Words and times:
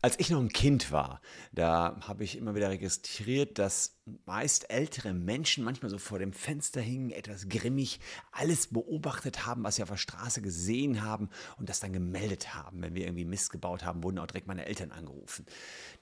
Als 0.00 0.18
ich 0.18 0.30
noch 0.30 0.40
ein 0.40 0.50
Kind 0.50 0.92
war, 0.92 1.20
da 1.52 1.98
habe 2.02 2.24
ich 2.24 2.36
immer 2.36 2.54
wieder 2.54 2.70
registriert, 2.70 3.58
dass 3.58 3.95
meist 4.24 4.70
ältere 4.70 5.12
Menschen 5.12 5.64
manchmal 5.64 5.90
so 5.90 5.98
vor 5.98 6.20
dem 6.20 6.32
Fenster 6.32 6.80
hingen, 6.80 7.10
etwas 7.10 7.48
grimmig, 7.48 7.98
alles 8.30 8.68
beobachtet 8.68 9.46
haben, 9.46 9.64
was 9.64 9.76
sie 9.76 9.82
auf 9.82 9.88
der 9.88 9.96
Straße 9.96 10.42
gesehen 10.42 11.02
haben 11.02 11.28
und 11.58 11.68
das 11.68 11.80
dann 11.80 11.92
gemeldet 11.92 12.54
haben. 12.54 12.82
Wenn 12.82 12.94
wir 12.94 13.04
irgendwie 13.04 13.24
Mist 13.24 13.50
gebaut 13.50 13.84
haben, 13.84 14.04
wurden 14.04 14.20
auch 14.20 14.26
direkt 14.26 14.46
meine 14.46 14.66
Eltern 14.66 14.92
angerufen. 14.92 15.44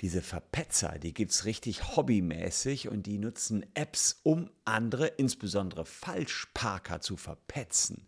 Diese 0.02 0.20
Verpetzer, 0.20 0.98
die 0.98 1.14
gibt 1.14 1.32
es 1.32 1.46
richtig 1.46 1.96
hobbymäßig 1.96 2.88
und 2.88 3.06
die 3.06 3.18
nutzen 3.18 3.64
Apps, 3.74 4.20
um 4.22 4.50
andere, 4.66 5.06
insbesondere 5.06 5.86
Falschparker, 5.86 7.00
zu 7.00 7.16
verpetzen. 7.16 8.06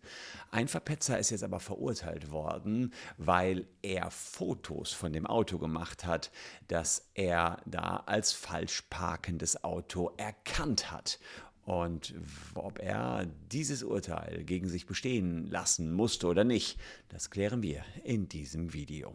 Ein 0.51 0.67
Verpetzer 0.67 1.17
ist 1.17 1.31
jetzt 1.31 1.43
aber 1.43 1.59
verurteilt 1.59 2.31
worden, 2.31 2.93
weil 3.17 3.67
er 3.81 4.11
Fotos 4.11 4.93
von 4.93 5.11
dem 5.11 5.25
Auto 5.25 5.57
gemacht 5.57 6.05
hat, 6.05 6.31
das 6.67 7.09
er 7.15 7.61
da 7.65 8.03
als 8.05 8.31
falsch 8.31 8.83
parkendes 8.89 9.63
Auto 9.63 9.86
erkannt 10.17 10.91
hat. 10.91 11.19
Und 11.65 12.13
ob 12.55 12.79
er 12.79 13.27
dieses 13.51 13.83
Urteil 13.83 14.43
gegen 14.45 14.69
sich 14.69 14.85
bestehen 14.85 15.47
lassen 15.47 15.91
musste 15.91 16.27
oder 16.27 16.45
nicht, 16.45 16.79
das 17.09 17.29
klären 17.29 17.61
wir 17.61 17.83
in 18.03 18.29
diesem 18.29 18.73
Video. 18.73 19.13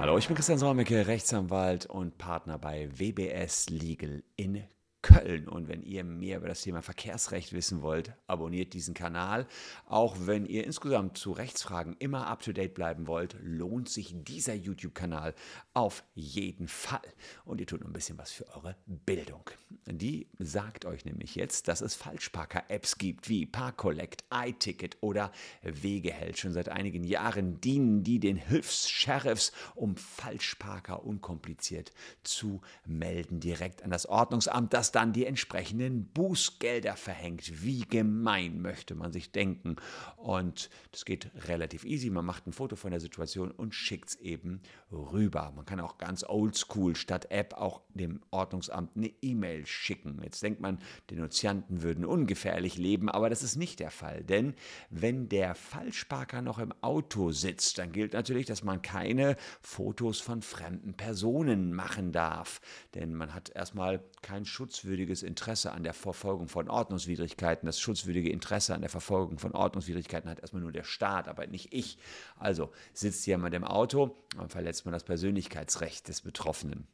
Hallo, 0.00 0.18
ich 0.18 0.26
bin 0.26 0.34
Christian 0.34 0.58
Solmecke, 0.58 1.06
Rechtsanwalt 1.06 1.86
und 1.86 2.18
Partner 2.18 2.58
bei 2.58 2.88
WBS 2.98 3.68
Legal 3.68 4.24
in 4.34 4.64
Köln. 5.12 5.48
Und 5.48 5.68
wenn 5.68 5.82
ihr 5.82 6.04
mehr 6.04 6.38
über 6.38 6.48
das 6.48 6.62
Thema 6.62 6.82
Verkehrsrecht 6.82 7.52
wissen 7.52 7.82
wollt, 7.82 8.12
abonniert 8.26 8.72
diesen 8.72 8.94
Kanal. 8.94 9.46
Auch 9.86 10.16
wenn 10.20 10.46
ihr 10.46 10.64
insgesamt 10.64 11.18
zu 11.18 11.32
Rechtsfragen 11.32 11.96
immer 11.98 12.26
up-to-date 12.26 12.74
bleiben 12.74 13.06
wollt, 13.06 13.36
lohnt 13.42 13.88
sich 13.88 14.14
dieser 14.14 14.54
YouTube-Kanal 14.54 15.34
auf 15.74 16.04
jeden 16.14 16.68
Fall. 16.68 17.00
Und 17.44 17.60
ihr 17.60 17.66
tut 17.66 17.84
ein 17.84 17.92
bisschen 17.92 18.18
was 18.18 18.30
für 18.30 18.48
eure 18.54 18.76
Bildung. 18.86 19.50
Die 19.86 20.28
sagt 20.38 20.84
euch 20.84 21.04
nämlich 21.04 21.34
jetzt, 21.34 21.68
dass 21.68 21.80
es 21.80 21.94
Falschparker-Apps 21.94 22.98
gibt 22.98 23.28
wie 23.28 23.46
Parkcollect, 23.46 24.24
iTicket 24.32 24.96
oder 25.00 25.32
Wegeheld. 25.62 26.38
Schon 26.38 26.52
seit 26.52 26.68
einigen 26.68 27.04
Jahren 27.04 27.60
dienen 27.60 28.02
die 28.02 28.20
den 28.20 28.36
Hilfs-Sheriffs, 28.36 29.52
um 29.74 29.96
Falschparker 29.96 31.04
unkompliziert 31.04 31.92
zu 32.22 32.60
melden, 32.84 33.40
direkt 33.40 33.82
an 33.82 33.90
das 33.90 34.06
Ordnungsamt, 34.06 34.72
das 34.72 34.92
dann 35.00 35.14
die 35.14 35.24
entsprechenden 35.24 36.04
Bußgelder 36.12 36.94
verhängt. 36.94 37.64
Wie 37.64 37.80
gemein 37.80 38.60
möchte 38.60 38.94
man 38.94 39.12
sich 39.12 39.32
denken. 39.32 39.76
Und 40.16 40.68
das 40.92 41.06
geht 41.06 41.30
relativ 41.48 41.86
easy. 41.86 42.10
Man 42.10 42.26
macht 42.26 42.46
ein 42.46 42.52
Foto 42.52 42.76
von 42.76 42.90
der 42.90 43.00
Situation 43.00 43.50
und 43.50 43.74
schickt 43.74 44.10
es 44.10 44.16
eben 44.16 44.60
rüber. 44.92 45.54
Man 45.56 45.64
kann 45.64 45.80
auch 45.80 45.96
ganz 45.96 46.22
oldschool 46.22 46.96
statt 46.96 47.30
App 47.30 47.54
auch 47.54 47.80
dem 47.94 48.20
Ordnungsamt 48.30 48.94
eine 48.94 49.10
E-Mail 49.22 49.64
schicken. 49.64 50.20
Jetzt 50.22 50.42
denkt 50.42 50.60
man, 50.60 50.78
Denunzianten 51.08 51.80
würden 51.80 52.04
ungefährlich 52.04 52.76
leben, 52.76 53.08
aber 53.08 53.30
das 53.30 53.42
ist 53.42 53.56
nicht 53.56 53.80
der 53.80 53.90
Fall. 53.90 54.22
Denn 54.22 54.54
wenn 54.90 55.30
der 55.30 55.54
Falschparker 55.54 56.42
noch 56.42 56.58
im 56.58 56.74
Auto 56.82 57.30
sitzt, 57.30 57.78
dann 57.78 57.92
gilt 57.92 58.12
natürlich, 58.12 58.44
dass 58.44 58.64
man 58.64 58.82
keine 58.82 59.36
Fotos 59.62 60.20
von 60.20 60.42
fremden 60.42 60.92
Personen 60.92 61.72
machen 61.72 62.12
darf. 62.12 62.60
Denn 62.94 63.14
man 63.14 63.32
hat 63.32 63.48
erstmal 63.48 64.04
kein 64.20 64.44
schutzwürdiges 64.80 65.22
Interesse 65.22 65.72
an 65.72 65.82
der 65.82 65.92
Verfolgung 65.92 66.48
von 66.48 66.68
Ordnungswidrigkeiten. 66.70 67.66
Das 67.66 67.78
schutzwürdige 67.78 68.30
Interesse 68.30 68.74
an 68.74 68.80
der 68.80 68.88
Verfolgung 68.88 69.38
von 69.38 69.52
Ordnungswidrigkeiten 69.52 70.30
hat 70.30 70.40
erstmal 70.40 70.62
nur 70.62 70.72
der 70.72 70.84
Staat, 70.84 71.28
aber 71.28 71.46
nicht 71.46 71.72
ich. 71.72 71.98
Also 72.38 72.70
sitzt 72.94 73.26
jemand 73.26 73.54
im 73.54 73.64
Auto, 73.64 74.16
dann 74.36 74.48
verletzt 74.48 74.86
man 74.86 74.92
das 74.92 75.04
Persönlichkeitsrecht 75.04 76.08
des 76.08 76.22
Betroffenen. 76.22 76.86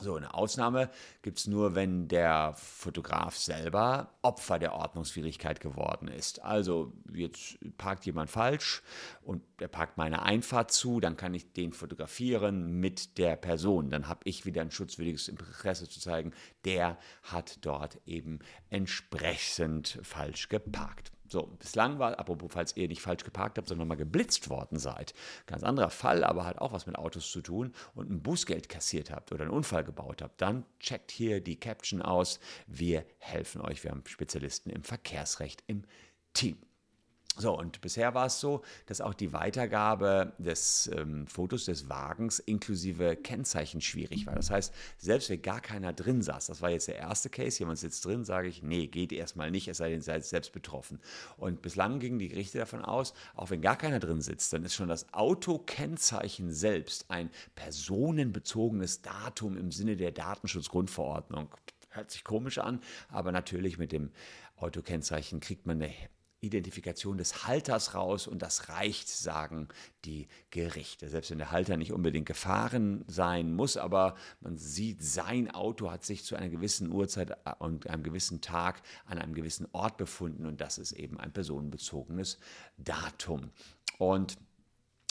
So, 0.00 0.16
eine 0.16 0.34
Ausnahme 0.34 0.90
gibt 1.22 1.38
es 1.38 1.46
nur, 1.46 1.76
wenn 1.76 2.08
der 2.08 2.54
Fotograf 2.56 3.36
selber 3.36 4.12
Opfer 4.22 4.58
der 4.58 4.74
Ordnungswidrigkeit 4.74 5.60
geworden 5.60 6.08
ist. 6.08 6.42
Also 6.42 6.92
jetzt 7.12 7.58
parkt 7.78 8.04
jemand 8.04 8.28
falsch 8.28 8.82
und 9.22 9.42
er 9.60 9.68
parkt 9.68 9.96
meine 9.96 10.22
Einfahrt 10.22 10.72
zu, 10.72 10.98
dann 10.98 11.16
kann 11.16 11.32
ich 11.32 11.52
den 11.52 11.72
fotografieren 11.72 12.80
mit 12.80 13.18
der 13.18 13.36
Person. 13.36 13.88
Dann 13.88 14.08
habe 14.08 14.22
ich 14.24 14.44
wieder 14.44 14.62
ein 14.62 14.72
schutzwürdiges 14.72 15.28
Interesse 15.28 15.88
zu 15.88 16.00
zeigen, 16.00 16.32
der 16.64 16.98
hat 17.22 17.58
dort 17.64 18.00
eben 18.04 18.40
entsprechend 18.70 20.00
falsch 20.02 20.48
geparkt. 20.48 21.12
So, 21.28 21.46
bislang 21.58 21.98
war, 21.98 22.18
apropos, 22.18 22.50
falls 22.52 22.76
ihr 22.76 22.88
nicht 22.88 23.00
falsch 23.00 23.24
geparkt 23.24 23.58
habt, 23.58 23.68
sondern 23.68 23.88
mal 23.88 23.94
geblitzt 23.94 24.50
worden 24.50 24.78
seid, 24.78 25.14
ganz 25.46 25.62
anderer 25.62 25.90
Fall, 25.90 26.22
aber 26.22 26.44
hat 26.44 26.58
auch 26.58 26.72
was 26.72 26.86
mit 26.86 26.96
Autos 26.96 27.30
zu 27.30 27.40
tun 27.40 27.72
und 27.94 28.10
ein 28.10 28.22
Bußgeld 28.22 28.68
kassiert 28.68 29.10
habt 29.10 29.32
oder 29.32 29.42
einen 29.42 29.50
Unfall 29.50 29.84
gebaut 29.84 30.22
habt, 30.22 30.40
dann 30.40 30.64
checkt 30.80 31.10
hier 31.10 31.40
die 31.40 31.58
Caption 31.58 32.02
aus. 32.02 32.40
Wir 32.66 33.06
helfen 33.18 33.60
euch. 33.62 33.82
Wir 33.84 33.90
haben 33.90 34.02
Spezialisten 34.06 34.70
im 34.70 34.84
Verkehrsrecht 34.84 35.64
im 35.66 35.84
Team. 36.34 36.58
So, 37.36 37.58
und 37.58 37.80
bisher 37.80 38.14
war 38.14 38.26
es 38.26 38.38
so, 38.38 38.62
dass 38.86 39.00
auch 39.00 39.12
die 39.12 39.32
Weitergabe 39.32 40.32
des 40.38 40.88
ähm, 40.94 41.26
Fotos 41.26 41.64
des 41.64 41.88
Wagens 41.88 42.38
inklusive 42.38 43.16
Kennzeichen 43.16 43.80
schwierig 43.80 44.26
war. 44.26 44.36
Das 44.36 44.50
heißt, 44.50 44.72
selbst 44.98 45.30
wenn 45.30 45.42
gar 45.42 45.60
keiner 45.60 45.92
drin 45.92 46.22
saß, 46.22 46.46
das 46.46 46.62
war 46.62 46.70
jetzt 46.70 46.86
der 46.86 46.96
erste 46.96 47.30
Case, 47.30 47.58
jemand 47.58 47.80
sitzt 47.80 48.04
drin, 48.04 48.24
sage 48.24 48.46
ich, 48.46 48.62
nee, 48.62 48.86
geht 48.86 49.12
erstmal 49.12 49.50
nicht, 49.50 49.66
es 49.66 49.78
sei 49.78 49.90
denn, 49.90 50.00
seid 50.00 50.24
selbst 50.24 50.52
betroffen. 50.52 51.00
Und 51.36 51.60
bislang 51.60 51.98
gingen 51.98 52.20
die 52.20 52.28
Gerichte 52.28 52.58
davon 52.58 52.84
aus, 52.84 53.14
auch 53.34 53.50
wenn 53.50 53.60
gar 53.60 53.76
keiner 53.76 53.98
drin 53.98 54.20
sitzt, 54.20 54.52
dann 54.52 54.64
ist 54.64 54.74
schon 54.74 54.88
das 54.88 55.12
Autokennzeichen 55.12 56.52
selbst 56.52 57.10
ein 57.10 57.30
personenbezogenes 57.56 59.02
Datum 59.02 59.56
im 59.56 59.72
Sinne 59.72 59.96
der 59.96 60.12
Datenschutzgrundverordnung. 60.12 61.48
Hört 61.90 62.12
sich 62.12 62.22
komisch 62.22 62.58
an, 62.58 62.80
aber 63.08 63.32
natürlich 63.32 63.76
mit 63.76 63.90
dem 63.90 64.12
Autokennzeichen 64.56 65.40
kriegt 65.40 65.66
man 65.66 65.82
eine 65.82 65.92
Identifikation 66.44 67.18
des 67.18 67.46
Halters 67.46 67.94
raus 67.94 68.26
und 68.26 68.42
das 68.42 68.68
reicht, 68.68 69.08
sagen 69.08 69.68
die 70.04 70.28
Gerichte. 70.50 71.08
Selbst 71.08 71.30
wenn 71.30 71.38
der 71.38 71.50
Halter 71.50 71.76
nicht 71.76 71.92
unbedingt 71.92 72.26
gefahren 72.26 73.04
sein 73.06 73.54
muss, 73.54 73.76
aber 73.76 74.14
man 74.40 74.56
sieht, 74.56 75.02
sein 75.02 75.50
Auto 75.50 75.90
hat 75.90 76.04
sich 76.04 76.24
zu 76.24 76.36
einer 76.36 76.48
gewissen 76.48 76.90
Uhrzeit 76.90 77.36
und 77.58 77.88
einem 77.88 78.02
gewissen 78.02 78.40
Tag 78.40 78.82
an 79.06 79.18
einem 79.18 79.34
gewissen 79.34 79.66
Ort 79.72 79.96
befunden 79.96 80.46
und 80.46 80.60
das 80.60 80.78
ist 80.78 80.92
eben 80.92 81.18
ein 81.18 81.32
personenbezogenes 81.32 82.38
Datum. 82.76 83.50
Und 83.98 84.36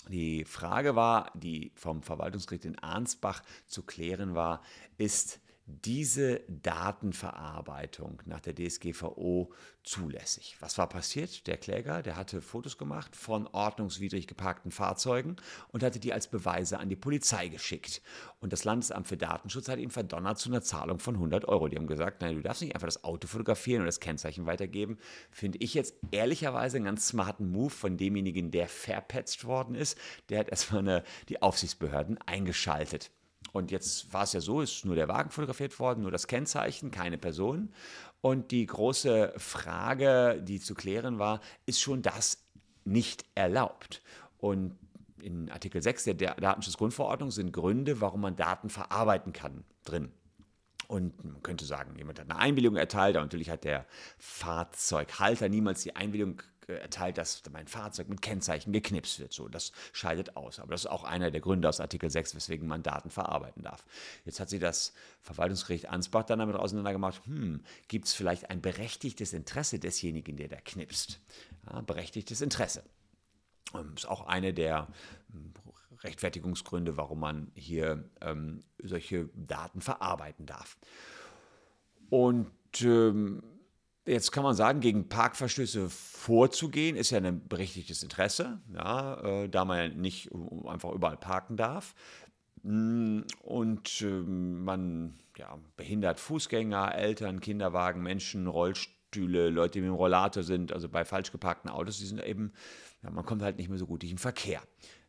die 0.09 0.43
Frage 0.43 0.95
war, 0.95 1.31
die 1.33 1.71
vom 1.75 2.03
Verwaltungsgericht 2.03 2.65
in 2.65 2.77
Arnsbach 2.79 3.41
zu 3.67 3.83
klären 3.83 4.35
war, 4.35 4.61
ist 4.97 5.39
diese 5.65 6.41
Datenverarbeitung 6.49 8.21
nach 8.25 8.41
der 8.41 8.53
DSGVO 8.53 9.53
zulässig. 9.83 10.57
Was 10.59 10.77
war 10.77 10.89
passiert? 10.89 11.47
Der 11.47 11.55
Kläger, 11.55 12.01
der 12.01 12.17
hatte 12.17 12.41
Fotos 12.41 12.77
gemacht 12.77 13.15
von 13.15 13.47
ordnungswidrig 13.47 14.27
geparkten 14.27 14.71
Fahrzeugen 14.71 15.37
und 15.69 15.81
hatte 15.81 15.99
die 15.99 16.11
als 16.11 16.27
Beweise 16.27 16.79
an 16.79 16.89
die 16.89 16.97
Polizei 16.97 17.47
geschickt. 17.47 18.01
Und 18.41 18.51
das 18.51 18.65
Landesamt 18.65 19.07
für 19.07 19.15
Datenschutz 19.15 19.69
hat 19.69 19.79
ihn 19.79 19.89
verdonnert 19.89 20.37
zu 20.37 20.49
einer 20.49 20.61
Zahlung 20.61 20.99
von 20.99 21.15
100 21.15 21.45
Euro. 21.45 21.69
Die 21.69 21.77
haben 21.77 21.87
gesagt, 21.87 22.21
nein, 22.21 22.35
du 22.35 22.41
darfst 22.41 22.61
nicht 22.61 22.75
einfach 22.75 22.87
das 22.87 23.05
Auto 23.05 23.27
fotografieren 23.27 23.81
und 23.81 23.87
das 23.87 24.01
Kennzeichen 24.01 24.45
weitergeben. 24.45 24.97
Finde 25.31 25.59
ich 25.59 25.73
jetzt 25.73 25.95
ehrlicherweise 26.11 26.75
einen 26.75 26.85
ganz 26.85 27.07
smarten 27.07 27.49
Move 27.51 27.69
von 27.69 27.95
demjenigen, 27.95 28.51
der 28.51 28.67
verpetzt 28.67 29.45
worden 29.45 29.75
ist. 29.75 29.97
Der 30.27 30.39
hat 30.39 30.49
erstmal 30.49 30.79
eine, 30.79 31.03
die 31.29 31.41
Aufsichtsbehörden 31.41 32.17
eingeschaltet. 32.19 33.11
Und 33.51 33.71
jetzt 33.71 34.11
war 34.13 34.23
es 34.23 34.33
ja 34.33 34.41
so, 34.41 34.61
ist 34.61 34.85
nur 34.85 34.95
der 34.95 35.07
Wagen 35.07 35.29
fotografiert 35.29 35.77
worden, 35.79 36.01
nur 36.01 36.11
das 36.11 36.27
Kennzeichen, 36.27 36.91
keine 36.91 37.17
Person. 37.17 37.71
Und 38.21 38.51
die 38.51 38.65
große 38.65 39.33
Frage, 39.37 40.41
die 40.41 40.59
zu 40.59 40.73
klären 40.73 41.19
war, 41.19 41.41
ist 41.65 41.81
schon 41.81 42.01
das 42.01 42.43
nicht 42.85 43.25
erlaubt? 43.35 44.01
Und 44.37 44.77
in 45.21 45.49
Artikel 45.51 45.81
6 45.81 46.05
der 46.05 46.15
Datenschutzgrundverordnung 46.15 47.31
sind 47.31 47.51
Gründe, 47.51 48.01
warum 48.01 48.21
man 48.21 48.35
Daten 48.35 48.69
verarbeiten 48.69 49.33
kann, 49.33 49.63
drin. 49.85 50.11
Und 50.87 51.23
man 51.23 51.41
könnte 51.41 51.65
sagen, 51.65 51.97
jemand 51.97 52.19
hat 52.19 52.29
eine 52.29 52.39
Einwilligung 52.39 52.75
erteilt, 52.75 53.15
aber 53.15 53.25
natürlich 53.25 53.49
hat 53.49 53.63
der 53.63 53.85
Fahrzeughalter 54.17 55.49
niemals 55.49 55.81
die 55.83 55.95
Einwilligung 55.95 56.41
erteilt, 56.67 57.17
dass 57.17 57.41
mein 57.51 57.67
Fahrzeug 57.67 58.09
mit 58.09 58.21
Kennzeichen 58.21 58.73
geknipst 58.73 59.19
wird. 59.19 59.33
So, 59.33 59.47
das 59.47 59.71
scheidet 59.91 60.35
aus. 60.35 60.59
Aber 60.59 60.71
das 60.71 60.81
ist 60.81 60.89
auch 60.89 61.03
einer 61.03 61.31
der 61.31 61.41
Gründe 61.41 61.67
aus 61.69 61.79
Artikel 61.79 62.09
6, 62.09 62.35
weswegen 62.35 62.67
man 62.67 62.83
Daten 62.83 63.09
verarbeiten 63.09 63.63
darf. 63.63 63.85
Jetzt 64.25 64.39
hat 64.39 64.49
sich 64.49 64.59
das 64.59 64.93
Verwaltungsgericht 65.21 65.89
Ansbach 65.89 66.23
dann 66.23 66.39
damit 66.39 66.55
auseinandergemacht, 66.55 67.25
hm, 67.25 67.61
gibt 67.87 68.05
es 68.05 68.13
vielleicht 68.13 68.49
ein 68.49 68.61
berechtigtes 68.61 69.33
Interesse 69.33 69.79
desjenigen, 69.79 70.37
der 70.37 70.47
da 70.47 70.57
knipst? 70.57 71.19
Ja, 71.69 71.81
berechtigtes 71.81 72.41
Interesse. 72.41 72.83
Das 73.71 73.81
ähm, 73.81 73.93
ist 73.95 74.07
auch 74.07 74.27
eine 74.27 74.53
der 74.53 74.87
hm, 75.31 75.53
Rechtfertigungsgründe, 76.03 76.97
warum 76.97 77.19
man 77.19 77.51
hier 77.55 78.09
ähm, 78.21 78.63
solche 78.81 79.29
Daten 79.33 79.81
verarbeiten 79.81 80.45
darf. 80.45 80.77
Und 82.09 82.51
ähm, 82.81 83.41
Jetzt 84.05 84.33
kann 84.33 84.43
man 84.43 84.53
sagen, 84.53 84.81
gegen 84.81 85.07
Parkverstöße 85.07 85.89
vorzugehen, 85.89 86.97
ist 86.97 87.11
ja 87.11 87.19
ein 87.19 87.47
berechtigtes 87.47 88.03
Interesse, 88.03 88.61
ja, 88.73 89.43
äh, 89.43 89.49
da 89.49 89.63
man 89.63 89.77
ja 89.77 89.87
nicht 89.89 90.29
einfach 90.65 90.91
überall 90.91 91.15
parken 91.15 91.55
darf. 91.55 91.95
Mm, 92.63 93.21
und 93.41 94.01
äh, 94.01 94.05
man 94.05 95.13
ja, 95.37 95.57
behindert 95.77 96.19
Fußgänger, 96.19 96.95
Eltern, 96.95 97.39
Kinderwagen, 97.39 98.03
Menschen, 98.03 98.47
Rollstühle, 98.47 99.49
Leute, 99.49 99.73
die 99.73 99.81
mit 99.81 99.89
dem 99.89 99.95
Rollator 99.95 100.43
sind, 100.43 100.73
also 100.73 100.89
bei 100.89 101.05
falsch 101.05 101.31
geparkten 101.31 101.69
Autos, 101.69 101.99
die 101.99 102.05
sind 102.05 102.21
eben, 102.21 102.51
ja, 103.03 103.09
man 103.09 103.25
kommt 103.25 103.41
halt 103.41 103.57
nicht 103.57 103.69
mehr 103.69 103.79
so 103.79 103.87
gut 103.87 104.01
durch 104.01 104.11
den 104.11 104.17
Verkehr. 104.17 104.61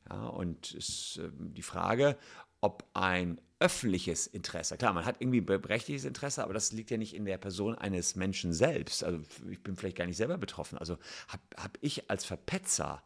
Ja, 0.09 0.27
und 0.27 0.73
ist 0.73 1.19
äh, 1.19 1.31
die 1.33 1.63
Frage, 1.63 2.17
ob 2.61 2.85
ein 2.95 3.41
öffentliches 3.65 4.27
Interesse. 4.27 4.77
Klar, 4.77 4.93
man 4.93 5.07
hat 5.07 5.17
irgendwie 5.21 5.41
berechtigtes 5.41 6.05
Interesse, 6.05 6.45
aber 6.45 6.53
das 6.53 6.73
liegt 6.73 6.91
ja 6.91 6.99
nicht 6.99 7.15
in 7.15 7.25
der 7.25 7.39
Person 7.39 7.75
eines 7.75 8.15
Menschen 8.15 8.53
selbst. 8.53 9.03
Also 9.03 9.21
ich 9.51 9.63
bin 9.63 9.75
vielleicht 9.75 9.97
gar 9.97 10.05
nicht 10.05 10.19
selber 10.19 10.37
betroffen. 10.37 10.77
Also 10.77 10.99
habe 11.29 11.43
hab 11.57 11.79
ich 11.81 12.11
als 12.11 12.27
Verpetzer, 12.27 13.03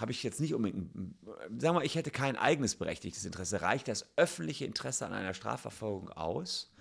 habe 0.00 0.10
ich 0.10 0.24
jetzt 0.24 0.40
nicht 0.40 0.52
unbedingt, 0.52 0.90
sagen 1.32 1.60
wir 1.60 1.72
mal, 1.74 1.86
ich 1.86 1.94
hätte 1.94 2.10
kein 2.10 2.34
eigenes 2.36 2.74
berechtigtes 2.74 3.24
Interesse. 3.24 3.62
Reicht 3.62 3.86
das 3.86 4.04
öffentliche 4.16 4.64
Interesse 4.64 5.06
an 5.06 5.12
einer 5.12 5.32
Strafverfolgung 5.32 6.10
aus? 6.10 6.72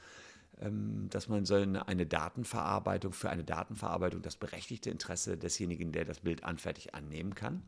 Ähm, 0.59 1.07
dass 1.11 1.27
man 1.27 1.45
so 1.45 1.53
eine, 1.53 2.07
Datenverarbeitung 2.07 3.13
für 3.13 3.29
eine 3.29 3.43
Datenverarbeitung 3.43 4.23
das 4.23 4.37
berechtigte 4.37 4.89
Interesse 4.89 5.37
desjenigen, 5.37 5.91
der 5.91 6.03
das 6.03 6.21
Bild 6.21 6.43
anfertigt, 6.43 6.95
annehmen 6.95 7.35
kann. 7.35 7.61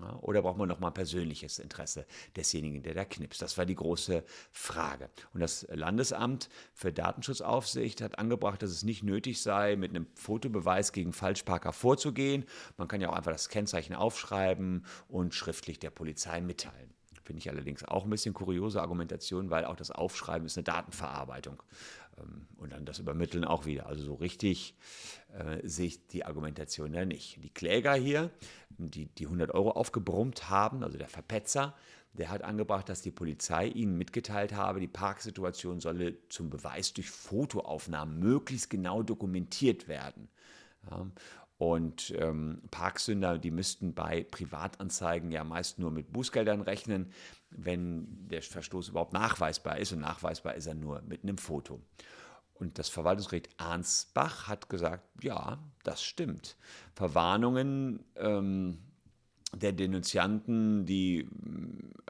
Ja, 0.00 0.18
oder 0.22 0.42
braucht 0.42 0.58
man 0.58 0.68
nochmal 0.68 0.90
persönliches 0.90 1.60
Interesse 1.60 2.04
desjenigen, 2.34 2.82
der 2.82 2.94
da 2.94 3.04
knipst? 3.04 3.40
Das 3.40 3.56
war 3.56 3.64
die 3.64 3.76
große 3.76 4.24
Frage. 4.50 5.08
Und 5.32 5.40
das 5.40 5.66
Landesamt 5.70 6.48
für 6.72 6.92
Datenschutzaufsicht 6.92 8.00
hat 8.00 8.18
angebracht, 8.18 8.62
dass 8.62 8.70
es 8.70 8.82
nicht 8.82 9.04
nötig 9.04 9.40
sei, 9.40 9.76
mit 9.76 9.90
einem 9.90 10.08
Fotobeweis 10.14 10.92
gegen 10.92 11.12
Falschparker 11.12 11.72
vorzugehen. 11.72 12.44
Man 12.76 12.88
kann 12.88 13.00
ja 13.00 13.10
auch 13.10 13.16
einfach 13.16 13.32
das 13.32 13.48
Kennzeichen 13.48 13.94
aufschreiben 13.94 14.84
und 15.06 15.32
schriftlich 15.32 15.78
der 15.78 15.90
Polizei 15.90 16.40
mitteilen. 16.40 16.92
Finde 17.24 17.40
ich 17.40 17.48
allerdings 17.48 17.84
auch 17.84 18.04
ein 18.04 18.10
bisschen 18.10 18.34
kuriose 18.34 18.80
Argumentation, 18.80 19.50
weil 19.50 19.64
auch 19.64 19.76
das 19.76 19.90
Aufschreiben 19.90 20.46
ist 20.46 20.58
eine 20.58 20.64
Datenverarbeitung. 20.64 21.62
Ähm, 22.18 22.46
und 22.58 22.72
dann 22.72 22.84
das 22.84 22.98
Übermitteln 22.98 23.44
auch 23.44 23.64
wieder. 23.64 23.86
Also 23.86 24.04
so 24.04 24.14
richtig 24.14 24.76
äh, 25.32 25.66
sehe 25.66 25.86
ich 25.86 26.06
die 26.06 26.24
Argumentation 26.24 26.92
da 26.92 27.04
nicht. 27.04 27.42
Die 27.42 27.50
Kläger 27.50 27.94
hier, 27.94 28.30
die 28.76 29.06
die 29.06 29.24
100 29.24 29.52
Euro 29.52 29.70
aufgebrummt 29.70 30.50
haben, 30.50 30.84
also 30.84 30.98
der 30.98 31.08
Verpetzer, 31.08 31.74
der 32.12 32.30
hat 32.30 32.42
angebracht, 32.42 32.88
dass 32.88 33.02
die 33.02 33.10
Polizei 33.10 33.66
ihnen 33.66 33.98
mitgeteilt 33.98 34.54
habe, 34.54 34.78
die 34.78 34.86
Parksituation 34.86 35.80
solle 35.80 36.16
zum 36.28 36.48
Beweis 36.48 36.92
durch 36.92 37.10
Fotoaufnahmen 37.10 38.20
möglichst 38.20 38.70
genau 38.70 39.02
dokumentiert 39.02 39.88
werden. 39.88 40.28
Ja, 40.88 41.06
und 41.56 42.12
ähm, 42.18 42.62
Parksünder, 42.70 43.38
die 43.38 43.50
müssten 43.50 43.94
bei 43.94 44.24
Privatanzeigen 44.24 45.30
ja 45.30 45.44
meist 45.44 45.78
nur 45.78 45.90
mit 45.90 46.12
Bußgeldern 46.12 46.62
rechnen, 46.62 47.12
wenn 47.50 48.28
der 48.28 48.42
Verstoß 48.42 48.88
überhaupt 48.88 49.12
nachweisbar 49.12 49.78
ist. 49.78 49.92
Und 49.92 50.00
nachweisbar 50.00 50.54
ist 50.54 50.66
er 50.66 50.74
nur 50.74 51.02
mit 51.02 51.22
einem 51.22 51.38
Foto. 51.38 51.80
Und 52.54 52.78
das 52.78 52.88
Verwaltungsgericht 52.88 53.48
Arnsbach 53.58 54.48
hat 54.48 54.68
gesagt, 54.68 55.04
ja, 55.22 55.58
das 55.84 56.02
stimmt. 56.02 56.56
Verwarnungen 56.92 58.04
ähm, 58.16 58.78
der 59.52 59.72
Denunzianten, 59.72 60.84
die, 60.86 61.28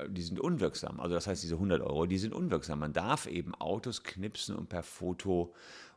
die 0.08 0.23
sind 0.23 0.41
unwirksam. 0.41 1.00
Also 1.00 1.14
das 1.14 1.26
heißt, 1.26 1.43
diese 1.43 1.55
100 1.55 1.82
Euro, 1.82 2.06
die 2.06 2.19
sind 2.19 2.32
unwirksam. 2.32 2.79
Man 2.79 2.93
darf 2.93 3.26
eben 3.26 3.55
Autos 3.55 4.02
knipsen 4.02 4.56
und 4.56 4.69
per 4.69 4.82
Foto 4.82 5.55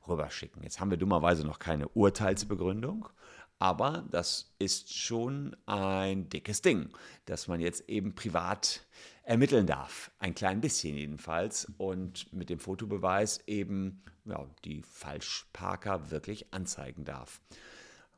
rüberschicken. 0.07 0.63
Jetzt 0.63 0.79
haben 0.79 0.91
wir 0.91 0.97
dummerweise 0.97 1.45
noch 1.45 1.59
keine 1.59 1.88
Urteilsbegründung. 1.89 3.09
Aber 3.59 4.06
das 4.12 4.54
ist 4.59 4.94
schon 4.94 5.56
ein 5.65 6.30
dickes 6.30 6.62
Ding, 6.62 6.89
dass 7.25 7.48
man 7.48 7.59
jetzt 7.59 7.89
eben 7.89 8.13
privat 8.13 8.86
ermitteln 9.24 9.65
darf. 9.65 10.12
Ein 10.19 10.36
klein 10.36 10.62
bisschen 10.62 10.95
jedenfalls. 10.95 11.71
Und 11.77 12.31
mit 12.31 12.50
dem 12.50 12.59
Fotobeweis 12.59 13.42
eben 13.48 14.04
ja, 14.25 14.48
die 14.63 14.83
Falschparker 14.83 16.12
wirklich 16.12 16.54
anzeigen 16.54 17.04
darf. 17.04 17.42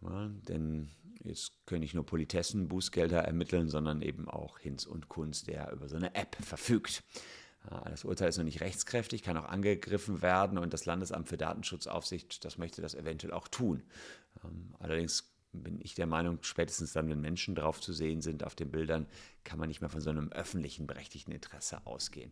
Ja, 0.01 0.29
denn 0.47 0.89
jetzt 1.23 1.53
können 1.65 1.81
nicht 1.81 1.93
nur 1.93 2.05
Politessen 2.05 2.67
Bußgelder 2.67 3.23
ermitteln, 3.23 3.69
sondern 3.69 4.01
eben 4.01 4.29
auch 4.29 4.59
Hinz 4.59 4.85
und 4.85 5.09
Kunz, 5.09 5.43
der 5.43 5.71
über 5.71 5.87
so 5.87 5.95
eine 5.95 6.15
App 6.15 6.35
verfügt. 6.41 7.03
Das 7.85 8.05
Urteil 8.05 8.29
ist 8.29 8.37
noch 8.37 8.45
nicht 8.45 8.61
rechtskräftig, 8.61 9.21
kann 9.21 9.35
auch 9.35 9.49
angegriffen 9.49 10.21
werden 10.21 10.57
und 10.57 10.73
das 10.73 10.85
Landesamt 10.85 11.27
für 11.27 11.37
Datenschutzaufsicht, 11.37 12.45
das 12.45 12.57
möchte 12.57 12.81
das 12.81 12.95
eventuell 12.95 13.33
auch 13.33 13.49
tun. 13.49 13.83
Ähm, 14.45 14.73
allerdings 14.79 15.28
bin 15.51 15.79
ich 15.81 15.95
der 15.95 16.07
Meinung, 16.07 16.39
spätestens 16.41 16.93
dann, 16.93 17.09
wenn 17.09 17.21
Menschen 17.21 17.55
drauf 17.55 17.81
zu 17.81 17.93
sehen 17.93 18.21
sind 18.21 18.43
auf 18.43 18.55
den 18.55 18.71
Bildern, 18.71 19.07
kann 19.43 19.59
man 19.59 19.67
nicht 19.67 19.81
mehr 19.81 19.89
von 19.89 20.01
so 20.01 20.09
einem 20.09 20.31
öffentlichen 20.31 20.87
berechtigten 20.87 21.31
Interesse 21.31 21.85
ausgehen. 21.85 22.31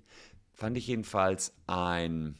Fand 0.54 0.78
ich 0.78 0.88
jedenfalls 0.88 1.54
ein 1.66 2.38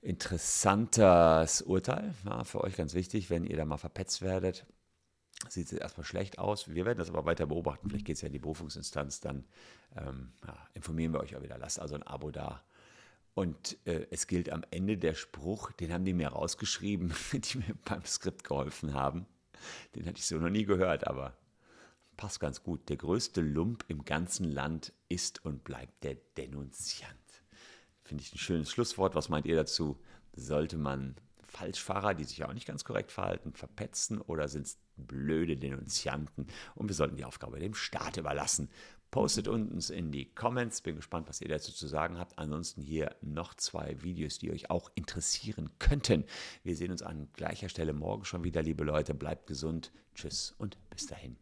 interessantes 0.00 1.62
Urteil. 1.62 2.14
Ja, 2.24 2.44
für 2.44 2.62
euch 2.62 2.76
ganz 2.76 2.94
wichtig, 2.94 3.30
wenn 3.30 3.44
ihr 3.44 3.56
da 3.56 3.64
mal 3.64 3.78
verpetzt 3.78 4.22
werdet. 4.22 4.66
Sieht 5.48 5.66
es 5.66 5.72
erstmal 5.72 6.04
schlecht 6.04 6.38
aus. 6.38 6.68
Wir 6.68 6.84
werden 6.84 6.98
das 6.98 7.08
aber 7.08 7.24
weiter 7.24 7.46
beobachten. 7.46 7.88
Vielleicht 7.88 8.06
geht 8.06 8.16
es 8.16 8.22
ja 8.22 8.26
in 8.26 8.32
die 8.32 8.38
Berufungsinstanz. 8.38 9.20
Dann 9.20 9.44
ähm, 9.96 10.32
ja, 10.46 10.56
informieren 10.74 11.12
wir 11.12 11.20
euch 11.20 11.34
auch 11.36 11.42
wieder. 11.42 11.58
Lasst 11.58 11.80
also 11.80 11.94
ein 11.94 12.02
Abo 12.04 12.30
da 12.30 12.62
und 13.34 13.78
äh, 13.86 14.06
es 14.10 14.26
gilt 14.26 14.50
am 14.50 14.62
Ende 14.70 14.98
der 14.98 15.14
Spruch, 15.14 15.72
den 15.72 15.92
haben 15.92 16.04
die 16.04 16.12
mir 16.12 16.28
rausgeschrieben, 16.28 17.14
die 17.32 17.58
mir 17.58 17.74
beim 17.84 18.04
Skript 18.04 18.44
geholfen 18.44 18.94
haben. 18.94 19.26
Den 19.94 20.06
hatte 20.06 20.18
ich 20.18 20.26
so 20.26 20.36
noch 20.38 20.50
nie 20.50 20.64
gehört, 20.64 21.06
aber 21.06 21.36
passt 22.16 22.40
ganz 22.40 22.62
gut. 22.62 22.88
Der 22.88 22.96
größte 22.96 23.40
Lump 23.40 23.84
im 23.88 24.04
ganzen 24.04 24.50
Land 24.50 24.92
ist 25.08 25.44
und 25.44 25.64
bleibt 25.64 26.04
der 26.04 26.16
Denunziant. 26.36 27.12
Finde 28.02 28.22
ich 28.22 28.34
ein 28.34 28.38
schönes 28.38 28.70
Schlusswort. 28.70 29.14
Was 29.14 29.28
meint 29.28 29.46
ihr 29.46 29.56
dazu? 29.56 29.98
Sollte 30.34 30.76
man 30.76 31.16
Falschfahrer, 31.46 32.14
die 32.14 32.24
sich 32.24 32.44
auch 32.44 32.52
nicht 32.52 32.66
ganz 32.66 32.84
korrekt 32.84 33.12
verhalten, 33.12 33.52
verpetzen 33.52 34.20
oder 34.20 34.48
sind 34.48 34.66
es 34.66 34.78
blöde 35.02 35.56
Denunzianten? 35.56 36.46
Und 36.74 36.88
wir 36.88 36.94
sollten 36.94 37.16
die 37.16 37.24
Aufgabe 37.24 37.58
dem 37.58 37.74
Staat 37.74 38.16
überlassen. 38.16 38.68
Postet 39.10 39.46
unten 39.46 39.78
in 39.92 40.10
die 40.10 40.34
Comments. 40.34 40.80
Bin 40.80 40.96
gespannt, 40.96 41.28
was 41.28 41.42
ihr 41.42 41.48
dazu 41.48 41.70
zu 41.70 41.86
sagen 41.86 42.18
habt. 42.18 42.38
Ansonsten 42.38 42.80
hier 42.80 43.14
noch 43.20 43.54
zwei 43.54 44.02
Videos, 44.02 44.38
die 44.38 44.50
euch 44.50 44.70
auch 44.70 44.90
interessieren 44.94 45.68
könnten. 45.78 46.24
Wir 46.64 46.76
sehen 46.76 46.90
uns 46.90 47.02
an 47.02 47.28
gleicher 47.34 47.68
Stelle 47.68 47.92
morgen 47.92 48.24
schon 48.24 48.42
wieder, 48.42 48.62
liebe 48.62 48.84
Leute. 48.84 49.12
Bleibt 49.12 49.46
gesund. 49.46 49.92
Tschüss 50.14 50.54
und 50.56 50.78
bis 50.88 51.06
dahin. 51.06 51.36